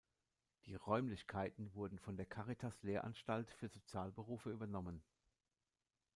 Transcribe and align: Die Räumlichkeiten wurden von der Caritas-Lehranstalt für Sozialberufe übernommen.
Die 0.65 0.73
Räumlichkeiten 0.73 1.71
wurden 1.75 1.99
von 1.99 2.17
der 2.17 2.25
Caritas-Lehranstalt 2.25 3.51
für 3.51 3.67
Sozialberufe 3.67 4.49
übernommen. 4.49 5.03